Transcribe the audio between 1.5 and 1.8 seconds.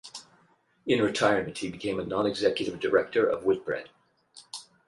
he